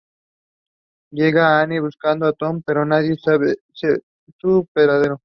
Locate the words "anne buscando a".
1.61-2.33